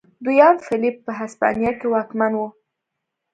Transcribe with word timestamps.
دویم 0.23 0.55
فلیپ 0.65 0.95
په 1.05 1.11
هسپانیا 1.19 1.71
کې 1.79 1.87
واکمن 1.93 2.31
و. 2.35 2.41